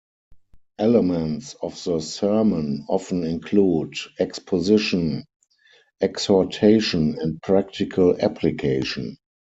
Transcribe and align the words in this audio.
Elements 0.79 1.53
of 1.61 1.73
the 1.83 1.99
sermon 1.99 2.87
often 2.89 3.23
include 3.23 3.95
exposition, 4.17 5.25
exhortation 6.01 7.19
and 7.19 7.39
practical 7.43 8.19
application. 8.19 9.17